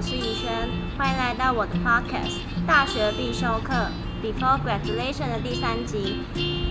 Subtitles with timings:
[0.00, 0.50] 我是怡轩，
[0.96, 3.74] 欢迎来到我的 podcast《大学必修课
[4.24, 6.20] Before Graduation》的第三集。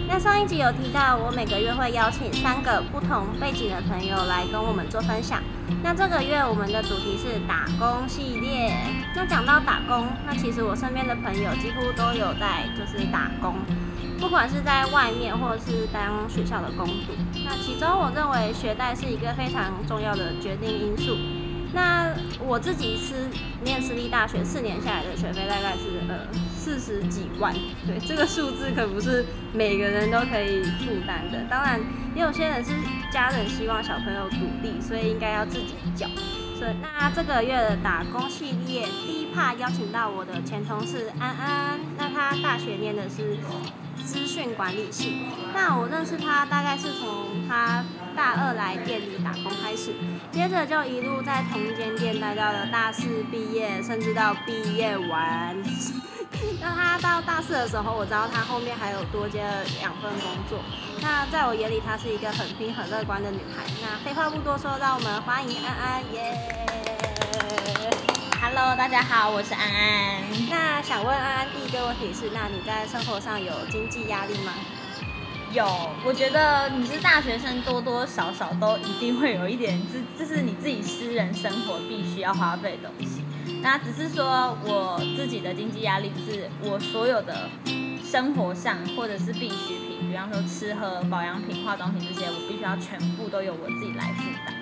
[0.08, 5.44] 那上一集有提到，我每个月会邀请三个不同背景的朋友来跟我们做分享。
[5.84, 8.74] 那这个月我们的主题是打工系列。
[9.16, 13.54] 那讲到打工，那其实我身边的朋友几乎都有在就是打工，
[14.20, 17.14] 不管是在外面或者是当学校的工读。
[17.46, 21.16] 那其中我认为学贷是一个非常重要的决定因素。
[21.72, 23.30] 那我自己是
[23.64, 27.54] 念私立大学，四年下来的学费大概是呃四十几万，
[27.86, 29.24] 对，这个数字可不是
[29.54, 31.44] 每个人都可以负担的。
[31.50, 31.80] 当然，
[32.16, 32.72] 也有些人是
[33.12, 36.08] 家人希望小朋友独立，所以应该要自己缴。
[36.58, 43.38] 所以那这个月的打工系列第一 part 邀请到我的前同事安安，那他大学念的是
[44.04, 45.22] 资讯管理系，
[45.54, 47.84] 那我认识他大概是从他。
[48.16, 49.94] 大二来店里打工开始，
[50.32, 55.58] 接着就一路在同一间店待到了大四毕业，甚至到毕业完。
[56.62, 60.60] 那他到大四的时候，我知道他后面还有多接了两份工作。
[61.02, 63.64] 那在我眼里，她是一个很拼、很乐观的女孩。
[63.82, 66.38] 那废话不多说，让我们欢迎安安耶
[68.40, 70.22] ！Hello，大家好，我是安安。
[70.50, 74.54] 那想问安安第一个问题是，那你在生活上有经济压力吗？
[75.52, 75.66] 有，
[76.06, 83.24] 我觉得你是大学生，多多少少都一定会有一点，这这是你自己私人生活必须要花费的东西。
[83.62, 87.50] 那只是说我自己的经济压力，是我所有的
[88.04, 94.59] 生活上或者是必需品，比方说吃喝、保养品、化妆品这些，我必须要全部都由我自己来负担。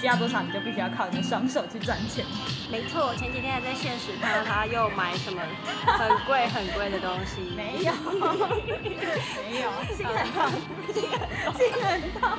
[0.00, 2.24] 需要多少你就必须要靠你的双手去赚钱。
[2.70, 5.42] 没错，前几天还在现实看到他又买什么
[5.84, 7.42] 很贵很贵的东西。
[7.54, 7.92] 没有，
[9.50, 10.50] 没有，心很痛，
[11.58, 12.30] 心很痛。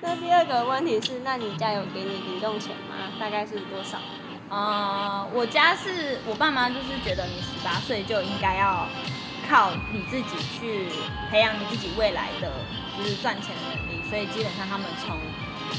[0.00, 3.12] 那第二个问题是，那你家有给你零用钱吗？
[3.20, 3.98] 大概是多少？
[4.50, 8.88] 呃，我家是我爸妈就是觉得你十八岁就应该要
[9.48, 10.88] 靠你自己去
[11.30, 12.50] 培养你自己未来的
[12.96, 15.16] 就是赚钱的能力，所以基本上他们从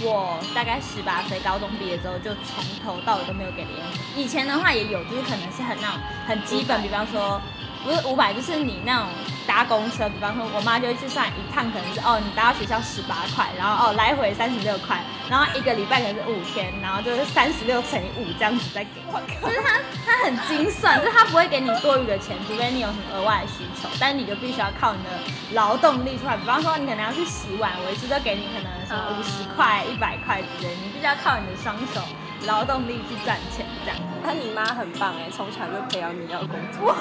[0.01, 4.01] 我大概十八岁，高中毕业之后就从头到尾都没有给零用钱。
[4.15, 7.41] 以前的话也有，就是可能是很那种很基本，比方说
[7.83, 9.07] 不是五百，就是你那种。
[9.49, 19.01] 搭公车，比方说，我妈就会去算一趟，可能是哦，你搭到学校十八块，然后哦来回三十六块，然后一个礼拜可能是五天，然后就是三十六乘以五这样子再给。
[19.41, 25.09] 就是他他很精算，就是他不会给你多余的钱，除非你有什么额外的需求，但是你就必须要靠你的
[25.53, 26.37] 劳动力出来。
[26.37, 32.01] 比方说，你可能要去洗碗，我一次都给你可能什么五十块、一百块之类，你必须要靠你的双手。
[32.47, 33.99] 劳动力去赚钱，这样。
[34.21, 36.93] 那你妈很棒哎，从小就培养你要工作。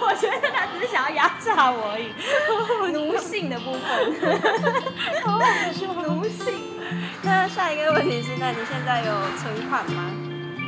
[0.00, 2.12] 我觉得她只是想要压榨我而已，
[2.92, 3.80] 奴性的部分。
[5.24, 5.38] 好
[6.02, 6.54] 奴性。
[7.22, 10.10] 那下一个问题是，那你现在有存款吗？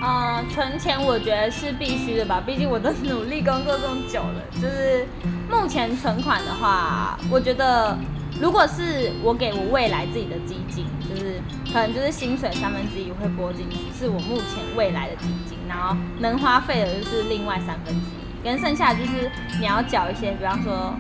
[0.03, 4.41] 嗯，存钱我觉得是必须的吧，毕竟我都努力工作这么久了。
[4.55, 5.07] 就是
[5.51, 7.99] 目前存款的话，我觉得。
[8.41, 11.41] 如果是我给我未来自己的基金，就是
[11.73, 20.95] 可能就是薪水三分之一会拨进去，是我目前未来的基金，然后能花费的就是另外三分之一，跟剩下就是你要缴一些，比方说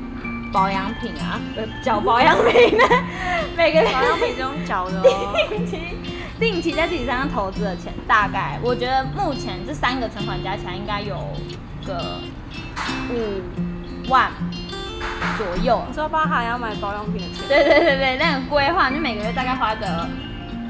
[0.52, 2.84] 保养品啊，呃，缴保养品呢，
[3.56, 5.78] 每 个 保养品这种缴的哦，定期
[6.38, 11.16] 定期在自己身上投资的钱，大概我觉得目前这三个存款加起来应该有
[11.86, 12.18] 个
[13.10, 14.30] 五万。
[15.40, 17.48] 左右，你说包含要买保养品的钱？
[17.48, 20.06] 对对对对，那个规划，就每个月大概花个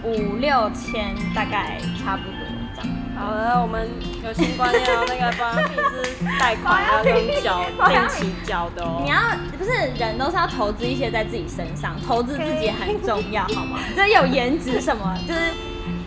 [0.05, 2.89] 五六千，大概差不多这样。
[3.19, 3.89] 好的，我们
[4.25, 9.01] 有新观念哦，那个保养品是贷款要用缴，定期缴的哦。
[9.03, 9.19] 你要
[9.59, 13.81] 不是人都是要投资一些在自己身上，投资自己很重要，好吗？
[13.97, 15.41] 这有颜值什么，就是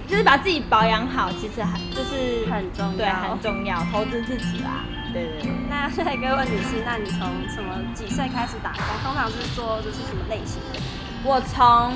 [0.08, 4.86] 就是把自己保养好，其实很就是很重要，对，很重要，投资自己啦。
[5.14, 7.20] 对对对，那下一个问题是，那你从
[7.54, 8.84] 什么几岁开始打工？
[9.04, 10.80] 通常是做就是什么类型的？
[11.24, 11.94] 我从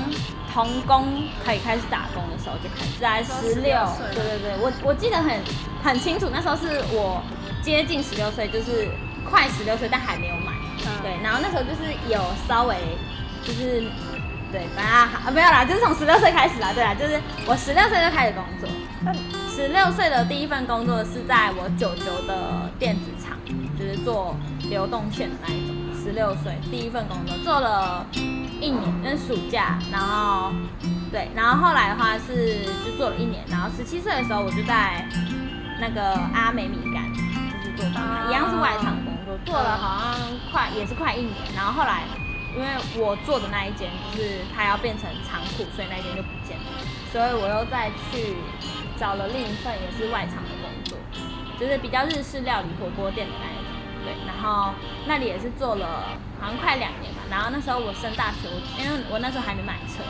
[0.50, 1.04] 童工
[1.44, 4.06] 可以开始打工的时候就开始，在十六岁。
[4.14, 5.40] 对对对，我我记得很
[5.82, 7.20] 很清楚，那时候是我
[7.60, 8.88] 接近十六岁，就是
[9.28, 10.52] 快十六岁，但还没有买。
[11.02, 12.74] 对，然后那时候就是有稍微
[13.42, 13.82] 就是
[14.50, 16.72] 对，反正啊没有啦，就是从十六岁开始啦。
[16.72, 18.68] 对啦，就是我十六岁就开始工作。
[19.58, 23.36] 十六岁的第一份工作是在我舅舅的电子厂，
[23.76, 24.36] 就是做
[24.70, 25.74] 流动线的那一种。
[26.00, 30.52] 十六岁第一份工作做了一年，跟暑假，然后
[31.10, 35.04] 对，然后后来的话是就做了一年，然后十七岁的时候我就在
[35.80, 42.04] 那个阿美米干，就是做一样是外场工作，做了好像快也是快一年，然后后来
[42.54, 46.78] 因为我做的那一间就是它要变成仓库，所以那一间就不见了。
[47.10, 48.36] 所以我又再去
[48.98, 50.98] 找了另一份也是外场的工作，
[51.58, 53.72] 就是比较日式料理火锅店的那一种。
[54.04, 54.72] 对，然后
[55.06, 56.04] 那里也是做了
[56.40, 57.20] 好像快两年吧。
[57.30, 58.48] 然后那时候我升大学，
[58.78, 60.02] 因为我那时候还没买车，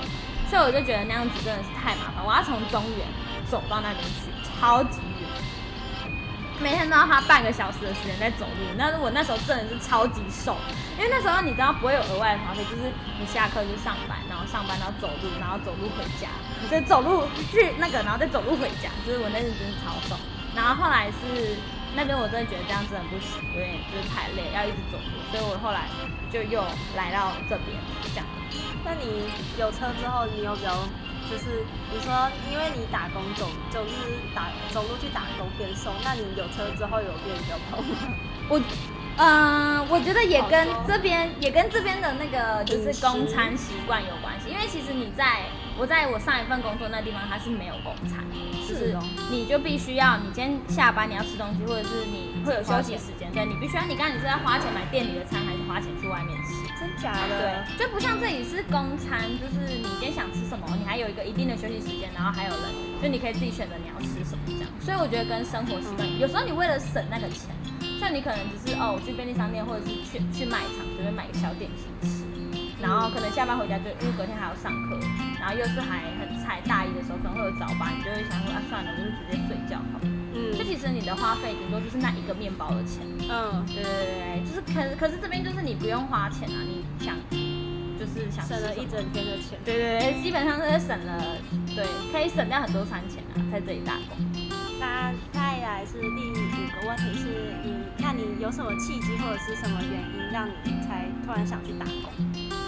[0.49, 3.07] 所以我就觉得那样子真的是太麻烦，我要从中原
[3.51, 5.01] 走到那边去，超级。
[6.61, 10.57] 每天都要花半个小时的时间在走路，那我那时候真的是超级瘦，
[10.99, 12.91] 因为那时候你知道不会有额外的花费，就是
[13.21, 16.27] 你下课就上班，然后上班然后走路，然后走路回家，
[16.69, 20.19] 就走路去那个，然后再走路回家，就是我那阵真的超瘦。
[20.57, 21.55] 然后后来是
[21.95, 25.87] 那边我真的觉得这样真的不行，有点就是太累，要一直走路，所以我后来
[26.33, 26.61] 就又
[26.97, 27.79] 来到这边
[28.11, 28.27] 这样。
[28.85, 30.75] 那你有车之后，你有比较？
[31.31, 37.97] 就是你说，因为你打工走走是打走路去打工变瘦，那你有车之后有变比较胖吗？
[38.49, 38.61] 我，
[39.19, 45.45] 嗯，我觉得也跟这边也跟这边的那个就是公餐习惯有关系，因为其实你在
[45.77, 48.25] 我在我上一份工作那地方，它是没有公餐，
[48.67, 56.68] 是哦，你就必须要你今天下班你要吃东西，或者是你会有休息时间，对你必须要你刚才你是在花钱买店里的餐，还是花钱去外面吃？
[56.79, 57.67] 真假的？
[57.67, 62.71] 对，就不像这里是公餐，就是你今天想吃什么，你还有一个一定的休息时间，然后还有人，
[63.03, 64.71] 就你可以自己选择你要吃什么这样。
[64.79, 67.51] 所以我觉得跟生活习惯，有时候你为了省那个钱，
[67.99, 72.23] 像你可能只是哦，我去便利商店或者是去去卖场随便买个小点心吃，
[72.81, 74.95] 然后可能下班回家就因为隔天还要上课，
[75.41, 79.99] 然后又是还很菜，大一的时候可能会有早班，你就会想说啊算了，我就直接睡觉好。
[80.39, 83.03] 嗯，就其实你的花费顶多就是那一个面包的钱。
[83.29, 87.17] 嗯，对对对就是可可是这边就是你不用花钱啊，你想
[87.99, 89.59] 就是想省了一整天的钱。
[89.65, 91.37] 对对对，基本上是省了，
[91.75, 94.17] 对，可以省掉很多餐钱啊，在这里打工。
[94.81, 96.35] 那再来是第五
[96.81, 102.15] 个问题是你，那你有什么契机或者是什么原因让你才突然想去打工？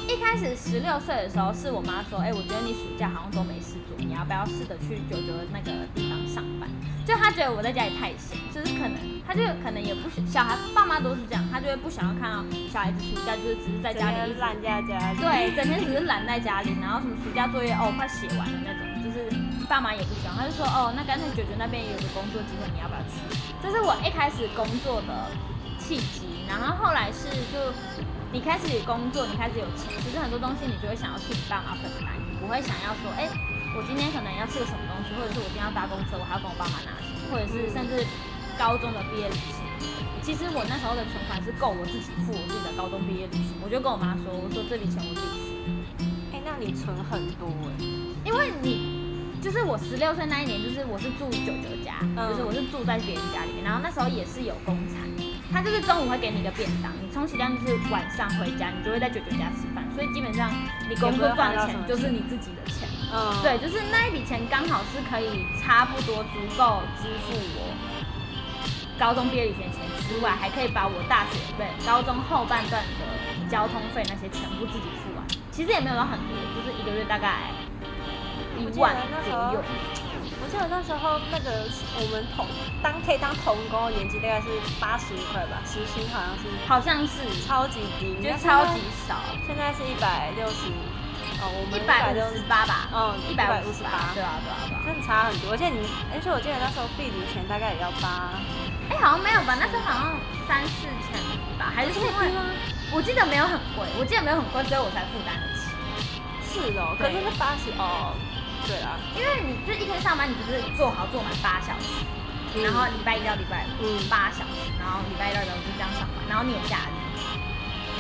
[0.08, 6.19] 一开始十六岁的时候，是我妈说，哎，我觉得你暑假好像都没事做，你要不要试着去九九那个地方
[7.31, 8.97] 觉得我在家里太闲，就是可能，
[9.27, 19.31] 他就可能也不小孩爸妈都是这样，他就会不想要看到小孩子暑假就是只是在家里懒在家里，对，整天只是懒在家里，然后什么暑假作业哦快写完了那种，就是
[19.69, 23.19] 爸妈也不喜欢，他就说哦，那干脆九九那边也有个工作机会，你要不要去？
[23.62, 25.31] 这是我一开始工作的
[25.79, 27.73] 契机，然后后来是就。
[28.33, 33.26] 你开始工作，你开始有钱，其实很多东西你就会想要替你爸妈分担，你不会想要说，哎，
[33.75, 38.05] 我今天可能要吃个什么东西，或者是我今天要搭公车，我还要跟我爸妈拿钱，或者是甚至
[38.59, 39.62] 高中的毕业旅行，
[40.21, 45.47] 其实我那时候的存款是够我自己付我自己的高中毕业旅行，我就跟我妈说，我说这笔钱我自己吃。
[46.35, 47.87] 哎，那你存很多哎，
[48.25, 54.99] 因为你就是我十六岁那一年，就是我是住舅舅家，就是我是住在别人家里面，然后那时候也是有公餐。
[55.53, 60.49] 他就是中午会给你一个便当，你充其量就是晚上回家，你就会在舅舅家吃饭，所以基本上
[60.88, 62.80] 你工作赚的钱就是你自己的钱。
[63.12, 67.75] 嗯，对，就是那一笔钱刚好是可以差不多足够支付我
[68.99, 75.27] 高中毕业旅行钱之外，还可以把我大学费高中后半段的交通费那些全部自己付完。
[75.51, 77.51] 其实也没有到很多，就是一个月大概
[78.57, 79.62] 一万左右。
[80.43, 81.69] 我记得那时候那个
[82.01, 82.47] 我们同
[82.83, 84.49] 当可以当童工的年纪大概是
[84.81, 89.17] 八十五块吧，时薪好像是好像是超级低，就超级少。
[89.47, 90.73] 现在是一百六十，
[91.40, 95.52] 哦，我们一百五十八吧，嗯，一百五十八，对啊对啊对啊，真的差很多。
[95.52, 95.80] 而且你，
[96.12, 98.37] 而且我记得那时候费旅钱大概也要八，
[98.88, 99.56] 哎，好像没有吧？
[99.59, 101.16] 那时候好像三四千
[101.56, 102.12] 吧，还是因为
[102.92, 105.73] 我记得没有很贵，我记得没有很贵，所以我才负担得起。
[106.44, 108.12] 是哦，可是那八十哦。
[108.68, 112.04] 对啊，因为你就一天上班，你不是做好做满八小时，
[112.61, 117.10] 然后礼拜一到礼拜五八小时，然后礼拜一到礼拜五就这样上班，然后你有假日，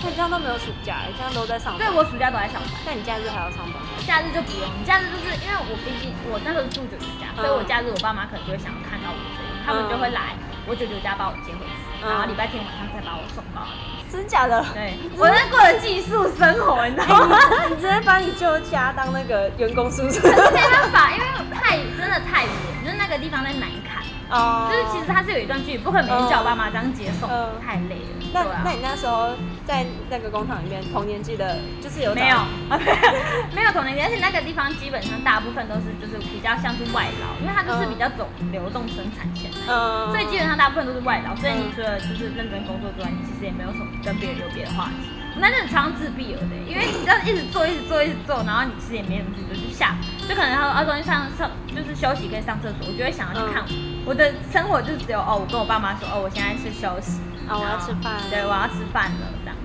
[0.02, 1.86] 那你这样都没有暑假，这样都在上班。
[1.86, 2.70] 对，我暑假都在上班。
[2.86, 3.76] 那你假日还要上班？
[4.06, 10.32] 假日就不用，你假日就是因为我毕竟我那时候住舅舅家，所以我假日我爸妈可能就会想要看到我，所以他们就会来
[10.66, 13.68] 我舅舅家把我接回去，然后礼拜天晚上再把我送到。
[14.10, 14.58] 真假的？
[14.74, 17.38] 对，我在过着寄宿生活，你知道吗？
[17.68, 20.18] 你直接把你舅家当那个员工宿舍。
[20.26, 22.52] 没办法，因为太真的太远，
[22.82, 24.02] 就是那个地方在南坎。
[24.34, 24.66] 哦。
[24.66, 27.28] 就是其实它是有一段距离，不可能每天叫我爸妈这样接送，
[27.64, 28.18] 太累了。
[28.32, 29.30] 那那你那时候
[29.70, 32.36] 在那个工厂里面，同年纪的，就是有没有？
[33.54, 41.36] 没有同年纪，而且那个地方基本上大部分都是就是比较像是外劳，因为它就是比较走流动生产线，嗯所以基本上大部分都是外劳。
[41.36, 43.86] 所以你除了就是认真工作之外，你其实也没有什么。
[44.02, 49.94] 跟别人有别的话题，我那阵常常自闭了的，因为你知道一直做一直做一直做，然后你其实也没什么事，就去下，
[50.26, 53.62] 就可能他说啊，昨天上厕就是休息跟上厕所，我就会想要去看
[54.06, 59.56] 我的生活，就只有哦，我跟我爸妈说哦，我现在是休息，啊，我要吃饭，对，我要吃饭了，这样这样这样，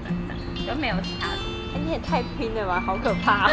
[0.65, 1.37] 就没有其他的。
[1.75, 3.49] 哎，你也太拼了吧，好可怕！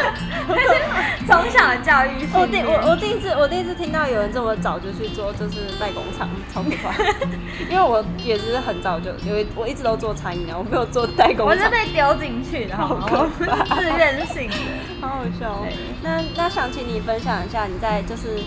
[1.27, 6.93] 从小的教育我第我我第一次我第一次听到有人这么早就去做就是代工厂，超可怕。
[7.69, 11.45] 因为我也是很早就因为我一直都做餐饮啊，我没有做代工。
[11.45, 14.55] 我是被丢进去的，好可怕，自愿性的，
[15.01, 15.65] 好好笑。
[16.01, 18.41] 那那想请你分享一下你在就是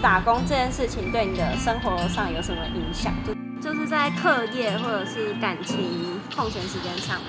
[0.00, 3.12] 打工这件事情对你的生活上有什么影响？
[3.26, 7.20] 就就是在课业或者是感情、空闲时间上。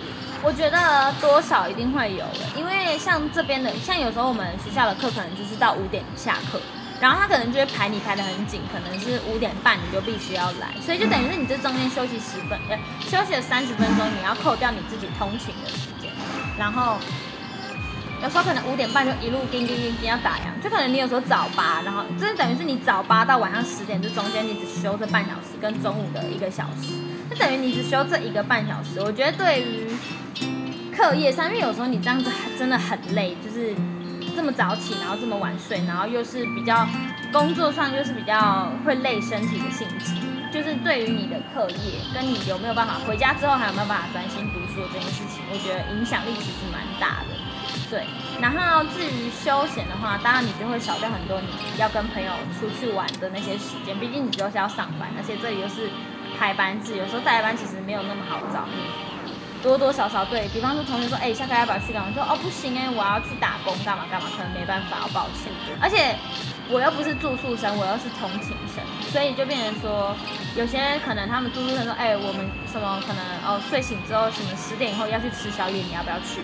[0.42, 6.60] 我觉得多少一定会有的，因为像这边的，像有时候我们学校的课可能就是到五点下课，
[7.00, 16.12] 然后他可能就会排你排的很紧，可能是五点半你就必须要来，所以就等于是你这中间休息十分，呃，休息了三十分钟，你要扣掉你自己通勤的时间，
[16.58, 16.98] 然后
[18.22, 26.92] 有时候可能五点半就一路叮叮叮叮要打烊，就可能你有时候早八，然后这等于是你早八到晚上十点这中间你只休这半小时，跟中午的一个小时，
[27.34, 29.90] 就等于你只休这一个半小时，我觉得对于。
[30.96, 33.74] 课业上，因为有时候你这样子真的很累，就是
[34.36, 36.88] 这么早起，然后这么晚睡，然后又是比较
[37.32, 40.14] 工作上又是比较会累身体的性质，
[40.52, 47.34] 就是对于你的课业跟你有没有办法回家之后还有没有办法专心读书这件事情，我觉得影响力其实蛮大的。
[47.90, 48.06] 对，
[48.40, 51.48] 然后至于休闲的话，当然你就会少掉很多你
[51.80, 55.90] 要跟朋友出去玩的那些时间，毕竟你就是要上班，而且这里又是
[56.38, 58.66] 排班制，有时候代班其实没有那么好找。
[59.62, 62.12] 多多少少对比方说，同学说，哎，下课要不要去干嘛？
[62.14, 65.54] 说，哦，不行哎，我要去打工，干嘛干嘛，可能没办法，我抱歉。
[65.80, 66.14] 而且
[66.70, 70.14] 我又不是住宿生，我又是通勤生，所以就变成说，
[70.58, 76.44] 有些可能他们住宿生说，哎，我们什么可能哦，睡醒之后什么十点以后要去吃宵夜，你要不要去？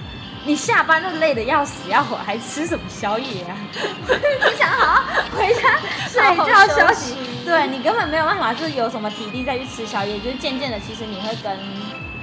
[0.50, 3.54] 你下班都累得要死要活，还吃什么宵夜啊？
[3.78, 5.04] 你想好
[5.38, 5.78] 回家
[6.08, 7.14] 睡觉休息，
[7.46, 11.56] 对你根本没有办法，就是有什么体力再去吃宵夜，就是渐渐的，其实你会跟。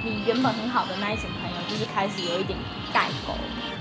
[0.03, 2.57] 你原本很好的那一群朋友，就是开始有一点
[2.93, 3.33] 代沟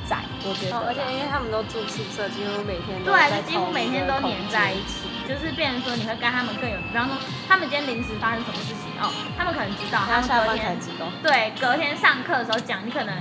[0.08, 0.78] 在，我觉得。
[0.78, 7.14] 而且因为他们都住宿舍，几乎每天对，几乎每天都黏在一起，就是变成说你会跟他们更有，比方说
[7.46, 9.06] 他们今天临时发生什么事情哦，
[9.38, 10.78] 他们可能知道，他们隔天
[11.22, 13.14] 对隔天上课的时候讲，你可能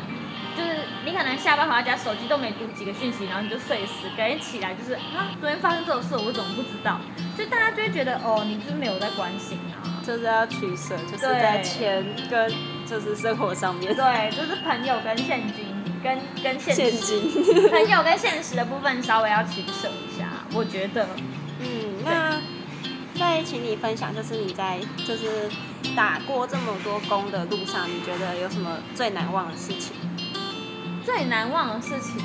[0.55, 0.69] 就是
[1.03, 6.99] 你可能下班回到家，手机都没读几个讯息，然后你就睡死，隔天起来就是啊，昨天发生这种事，我怎么不知道？
[7.37, 9.83] 就大家就会觉得哦，你是没有在关心啊。
[10.05, 12.51] 就是要取舍，就是在钱跟
[12.85, 13.93] 就是生活上面。
[13.95, 15.65] 对，就是朋友跟现金，
[16.03, 17.31] 跟跟现金，
[17.71, 20.29] 朋友跟现实的部分稍微要取舍一下。
[20.53, 21.07] 我觉得，
[21.59, 22.39] 嗯，那
[23.19, 25.49] 再请你分享，就是你在就是
[25.95, 29.95] 打过这么多工的路上，你觉得有什么最难忘的事情？
[31.05, 32.19] 最难忘的事情，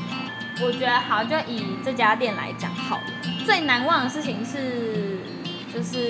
[0.63, 3.03] 我觉得好，就以这家店来讲好了。
[3.45, 5.19] 最难忘的事情是，
[5.73, 6.09] 就是。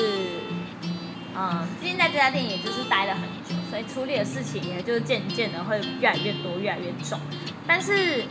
[1.42, 7.18] 嗯，毕竟在这家店也就是待了很久，所以处理的事情也就渐渐的会越来越多，越来越重。
[7.66, 8.24] 但是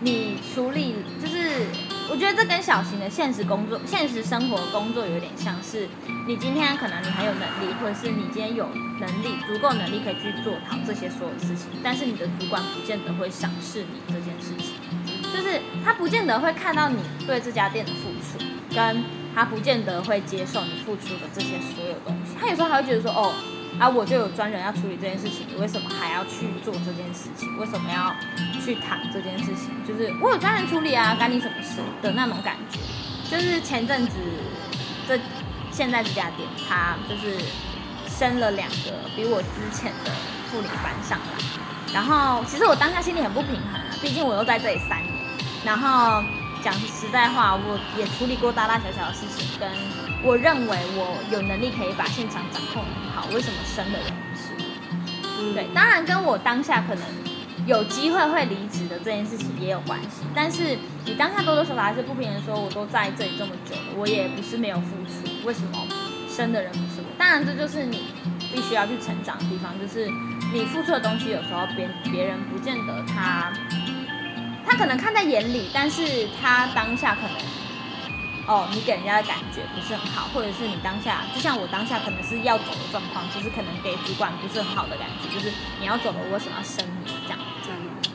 [0.00, 1.66] 你处理，就是
[2.10, 5.88] 我觉得这跟小型的现实工作、现实生活工作有点像是，
[6.26, 8.68] 你今天可能你很有能力，或者是你今天有
[9.00, 18.44] 能力、足够能力可以去做好这些所有事情，但是你的主管不见得会赏识你这件事情，就是他不见得会看到你对这家店的付出
[18.74, 19.02] 跟。
[19.36, 23.34] 他不见得会接受你付出的这些所有东西，他有时候还会觉得说，哦，
[23.78, 27.56] 啊，我就有专人要处理这件事情，你为什么还要去做这件事情？
[27.58, 28.14] 为什么要
[28.64, 29.70] 去谈这件事情？
[29.86, 32.78] 就是我有专人处理啊，干你什么事的那种感觉。
[33.28, 34.16] 就是前阵子，
[35.08, 35.18] 这
[35.70, 37.36] 现在这家店，他就是
[38.08, 40.12] 升了两个比我之前的
[40.50, 45.12] 副领班上来，然后其实我当下心里很不平衡啊，毕竟我又在这里三年，
[45.64, 46.22] 然后。
[46.64, 49.68] 讲实在话，我也处理过大大小小的事情，跟
[50.24, 53.28] 我认为我有能力可以把现场掌控很好。
[53.34, 54.54] 为什么生的人不是？
[55.38, 57.04] 嗯，对，当然跟我当下可能
[57.66, 60.24] 有机会会离职的这件事情也有关系。
[60.34, 65.86] 但是你当下多多少少还是不平衡，说我都在这里这么久了，我也不是没有付出，为什么
[66.26, 67.06] 生的人不是我？
[67.18, 68.04] 当然这就是你
[68.50, 70.08] 必须要去成长的地方，就是
[70.54, 73.52] 你付出的东西有时候别别人不见得他。
[74.66, 77.36] 他可能看在眼里，但是他当下可能，
[78.46, 87.38] 哦，你给人家的感觉不是很好，或者是你当下，就像我当下可能是要走的状况，就是可能给主管不是很好的感觉，就是你要走了，我为什么要生你这样？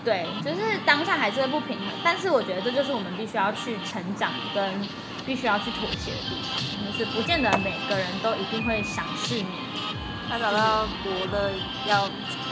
[0.06, 4.64] 对，就是当下还是会不平衡，但是我觉得这就是我们必须要去成长跟
[5.26, 6.58] 必须要去妥协的地方，
[6.88, 9.48] 就是不见得每个人都一定会赏识你。
[10.30, 11.52] 他找到活的
[11.88, 12.08] 要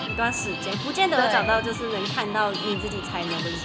[0.10, 3.60] 一段时间，不见得找到就是能看到你自己才能的人。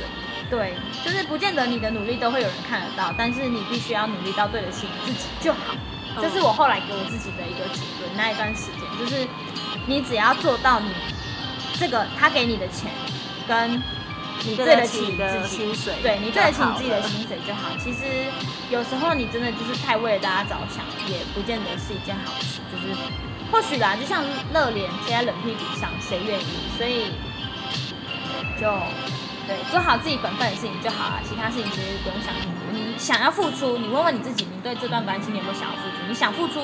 [0.53, 5.75] 对，就是不见得你的努力都会有人看得到，但是你必须要努力到对得起你自己就好。
[6.21, 8.15] 这是我后来给我自己的一个结论。
[8.15, 9.27] 那一段时间，就是
[9.87, 10.91] 你只要做到你
[11.81, 12.91] 这个他给你的钱，
[13.49, 13.83] 跟
[14.45, 17.71] 你对对得起你的自己薪水对你对得起你自己的薪水就好。
[17.83, 18.29] 其实
[18.69, 22.61] 有时候你真的就是太为了大家着想，也不见得是一件好事。
[22.71, 22.95] 就是
[23.51, 26.45] 或许啦，就像热脸贴在冷屁股上，谁愿意？
[26.77, 27.07] 所以
[28.61, 28.69] 就
[29.47, 32.53] 对做好自己本分的事情就好了，其他事情其实不用想太多。
[32.73, 36.07] 你想要付出，你问问你自己，你对这段关系你有没有想要付出？
[36.09, 36.61] 你想付出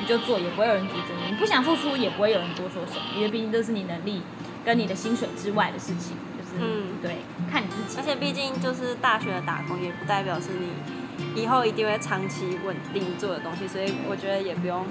[0.00, 4.22] 你就做，也不会有人阻止你；你不想付出，也不会有人多说什么，因为毕竟这是你能力
[4.64, 7.16] 跟你的薪水之外的事情，就是嗯对，
[7.50, 8.02] 看你自己而。
[8.04, 14.86] 且毕竟就是大学的打工，也不代表是你以后一定会长期稳定做的东西，所以我觉得也不用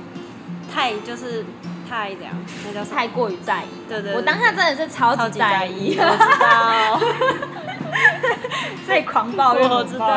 [0.71, 1.45] 太就是
[1.89, 2.33] 太这样，
[2.65, 2.95] 那叫什么？
[2.95, 6.99] 太过于在意，对对对我当下真的是超级超级在在意，我知道。
[8.85, 10.07] 最狂暴怨、我知道。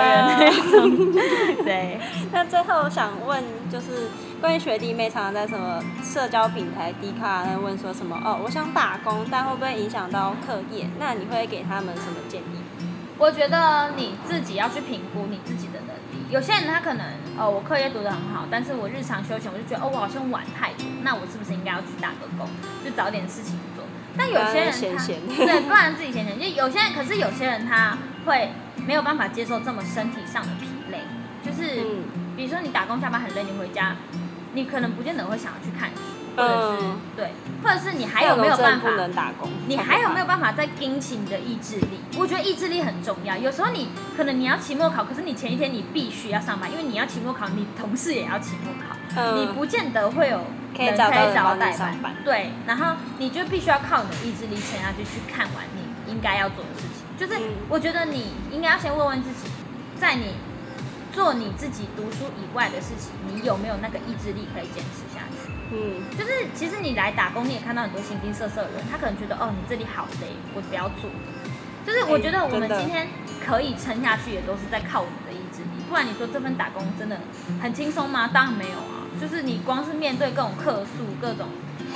[1.64, 1.98] 对，
[2.32, 4.08] 那最后想问，就是
[4.40, 10.86] 关于学弟妹常常在什么社交平台、D 卡那问说什么哦，我想打工，但会不会影响到课业？
[10.98, 12.62] 那你会给他们什么建议？
[13.18, 15.68] 我觉得你自己要去评估你自己。
[16.32, 17.04] 有些人他可能，
[17.36, 22.48] 哦，我课业读得很好，但是我日常休闲我就觉得，哦，我好像玩太多，那我是不是应该要去打个工，
[22.82, 23.84] 就找点事情做？
[24.16, 26.40] 但有些人他闲闲对，不然自己闲闲。
[26.40, 28.48] 就有些人，可是有些人他会
[28.86, 31.00] 没有办法接受这么身体上的疲累，
[31.44, 33.94] 就是、嗯比如说你打工下班很累，你回家，
[34.54, 36.00] 你可能不见得会想要去看书，
[36.36, 37.30] 或者是、嗯对，
[37.62, 39.50] 或者是你还有没有办法不能打工？
[39.66, 42.00] 你还有没有办法再盯起你的意志力？
[42.18, 43.36] 我觉得意志力很重要。
[43.36, 50.40] 有时候你可能你要期末考，可是你前一天你必须要上班，因为你要期末考，你同事也要期末考，嗯你不见得会有
[50.76, 57.02] 可以人找到代上班对，然后你就必须要靠你的意志力撑下去，去看完你应该要做的事情。
[57.18, 59.50] 就是嗯我觉得你应该要先问问自己，
[60.00, 60.34] 在你
[61.12, 65.02] 做你自己读书以外的事情，你有没有那个意志力可以坚持？
[65.72, 71.10] 嗯就是其实你来打工，你也看到很多形形色色的人，他可能觉得哦，你这里好累，我不要做。
[71.84, 73.08] 就是我觉得我们今天
[73.44, 75.82] 可以撑下去，也都是在靠我们的意志力。
[75.88, 77.18] 不然你说这份打工真的
[77.60, 78.30] 很轻松吗？
[78.32, 79.02] 当然没有啊。
[79.20, 81.46] 就是你光是面对各种客诉、各种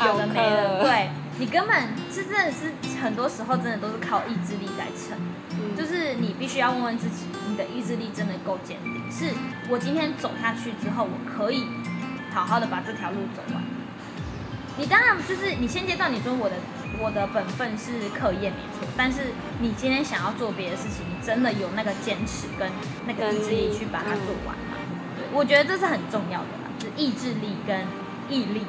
[0.05, 5.17] 有的没的，对你根本是真的是很多时候真的都是靠意志力在撑。
[5.59, 9.11] 嗯，就是你必须要问问自己，你的意志力真的够坚定？
[9.11, 9.33] 是
[9.69, 11.67] 我今天走下去之后，我可以
[12.37, 13.64] 好好的把这条路走完。
[14.77, 16.57] 你当然就是你现阶段你说我的
[17.01, 22.70] 我的本分是课业没错，但是你今天想要做别的事情，你真的有那个坚持跟
[23.07, 24.77] 那个意志力去把它做完吗？
[25.16, 27.87] 对，我觉得这是很重要的啦，就是意志力跟
[28.29, 28.66] 毅力。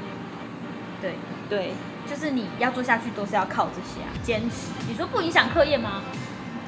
[1.01, 1.15] 对，
[1.49, 1.73] 对，
[2.09, 4.71] 就是你要做下去都是要靠这些啊，坚持。
[4.87, 6.03] 你说不影响课业吗？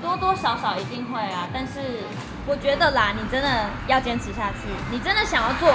[0.01, 2.03] 多多少少一定会啊，但是
[2.49, 5.71] 我觉得啦，你真的要坚持下去，你真的想要做，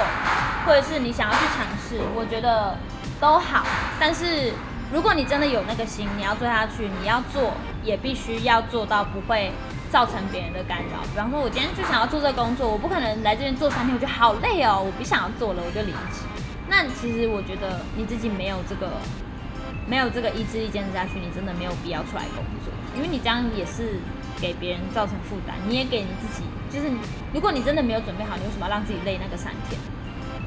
[0.66, 2.76] 或者是你想要去尝试，我觉得
[3.20, 3.64] 都好。
[4.00, 4.52] 但是
[4.92, 7.52] 如果你真的有那个心，你要做下去，你要做
[7.84, 9.52] 也必须要做到不会
[9.88, 10.98] 造成别人的干扰。
[11.04, 16.26] 比方说，我今天就想要做这个工作，我不可能来这边做三天，我觉得好累哦，我不想要做了，我就离职。
[16.68, 18.98] 那其实我觉得你自己没有这个
[19.86, 24.00] 没有这个意志力坚持下去，你真的没有必要出来工作，因为你这样也是
[24.40, 26.42] 给别人造成负担，你也给你自己，
[26.74, 26.98] 就是你
[27.32, 29.80] 如果你真的没有准备好，你为什么要让自己累那个三天？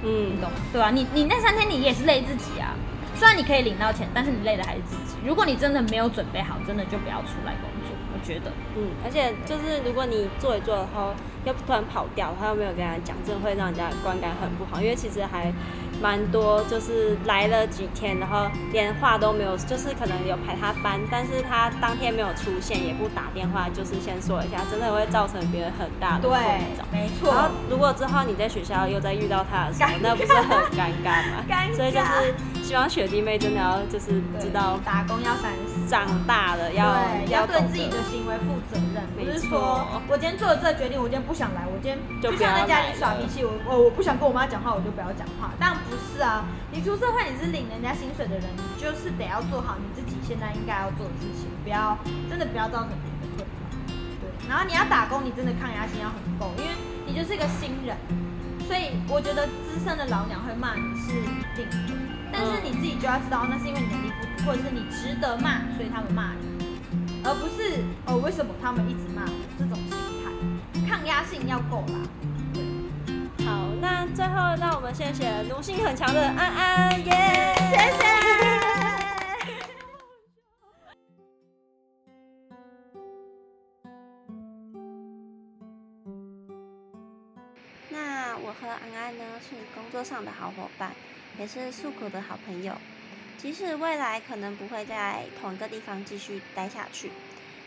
[0.03, 0.57] 嗯你懂吗？
[0.73, 2.75] 对吧、你你那三天你也是累自己啊，
[3.15, 5.15] 虽然你可以领到钱，但是你累的还是自己。
[5.25, 7.86] 如果你真的没有准备好，真的就不要出来工作，
[8.17, 8.51] 我觉得。
[8.75, 11.13] 嗯，而且就是如果你做一做，然后
[11.45, 14.81] 又突然跑掉，他又没有跟他讲，真的会让人家观感很不好。
[14.81, 15.53] 因为其实还
[16.01, 26.85] 蛮多，就是来了几天，然后连话都没有，就是可能有排他班，但是他当天没有出现，也不打电话，就是先说一下，真的会造成别人很大的困扰。
[26.91, 31.43] 没错然后，如果之后你在学校又再遇到他的时候，那不是很尴尬吗？
[31.49, 35.76] 尴尬所以就是希望学弟妹真的要就是知道打工要三思。
[35.87, 45.51] 长大了要对，要对自己的行为负责任，不是说我今天做了这个决定，我今天不想来，我今天就像在家里耍脾气，我我我不想跟我妈讲话，我就不要讲话。
[45.59, 51.97] 但不是啊，你出社会你是领人家薪水的人，你就是得要做好你自己现在应该要做的事情，不要
[52.29, 53.63] 真的不要造成别人的困扰。
[54.19, 56.75] 对，然后你要打工，你真的抗压性要很够，因为
[57.07, 57.95] 你就是一个新人，
[58.67, 61.77] 所以我觉得资深的老鸟会骂你是一定的，
[62.33, 66.47] 但是你自己就要知道，那是因为你能力不足，或者是你值得骂，所以他们骂你。
[67.23, 71.99] 而不是哦，为什么他们一直骂我这种心态，抗压性要够啦。
[73.45, 78.36] 好，那最后让我们谢谢奴性很强的安安，耶、谢谢。
[89.97, 90.91] 作上的好伙伴，
[91.39, 92.77] 也是诉苦的好朋友。
[93.35, 97.09] 即使未来可能不会在同一个地方继续待下去，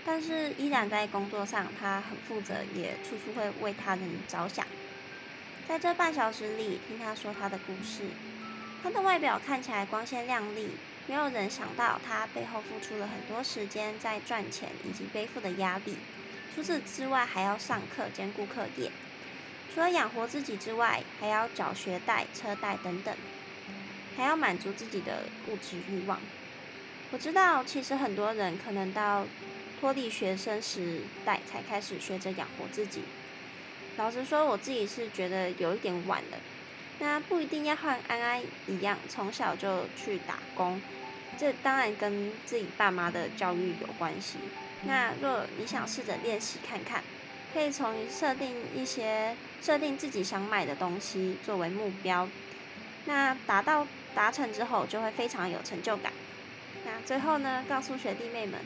[0.07, 4.65] 但是依然在工作上，他很负责，也处处会为他人着想。
[5.67, 8.05] 在这半小时里，听他说他的故事。
[8.81, 10.69] 他的外表看起来光鲜亮丽，
[11.09, 15.97] 没有人想到他背后付出了很多时间在赚钱以及背负的压力。
[16.55, 18.93] 除此之外，还要上课兼顾课业。
[19.73, 23.15] 除了养活自己之外，还要缴学贷、车贷等等，
[24.17, 26.19] 还要满足自己的物质欲望。
[27.13, 29.27] 我知道，其实很多人可能到
[29.81, 33.03] 脱离学生时代才开始学着养活自己。
[33.97, 36.39] 老实说，我自己是觉得有一点晚了。
[36.99, 40.81] 那不一定要和安安一样，从小就去打工。
[41.39, 44.37] 这当然跟自己爸妈的教育有关系。
[44.85, 47.03] 那若你想试着练习看看，
[47.53, 52.29] 可以从设定一些设定自己想买的东西作为目标。
[53.07, 56.13] 那达到达成之后，就会非常有成就感。
[56.85, 58.59] 那最后呢，告诉学弟妹们，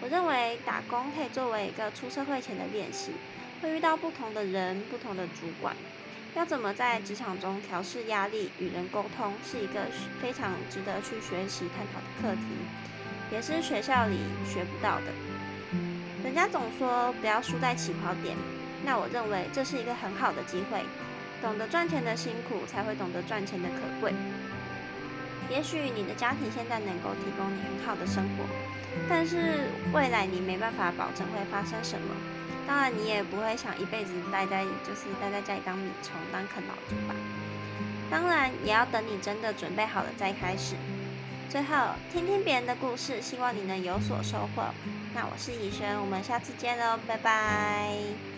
[0.00, 3.12] 我认为打工可以作为一个出社会前的练习，
[3.60, 5.74] 会遇到不同的人、不同的主管，
[6.34, 9.86] 要怎么在职场中调试压力、与人沟通，是一个
[10.22, 12.46] 非常值得去学习探讨的课题，
[13.32, 15.27] 也是学校里学不到的。
[16.28, 18.36] 人家总说不要输在起跑点，
[18.84, 20.84] 那我认为这是一个很好的机会，
[21.40, 24.12] 懂得赚钱的辛苦，才会懂得赚钱的可贵。
[25.48, 28.44] 也许你的家庭现在能够提供你很好的生活，
[29.08, 32.14] 但是未来你没办法保证会发生什么。
[32.66, 37.14] 当然，你也不会想一辈子待在就是待在家里当米虫、当啃老族吧。
[38.10, 40.74] 当然，也要等你真的准备好了再开始。
[41.48, 44.62] 最后，听听别人的故事，希望你能有所收获。
[45.14, 48.37] 那我是以轩，我们下次见喽，拜拜。